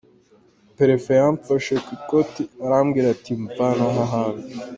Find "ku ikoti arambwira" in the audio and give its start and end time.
1.83-3.07